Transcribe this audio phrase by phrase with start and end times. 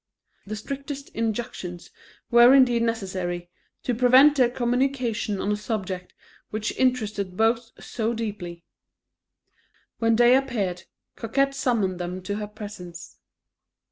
[0.47, 1.91] The strictest injunctions
[2.31, 3.51] were indeed necessary,
[3.83, 6.15] to prevent their communicating on a subject
[6.49, 8.63] which interested both so deeply.
[9.99, 10.85] When day appeared,
[11.15, 13.19] Coquette summoned them to her presence.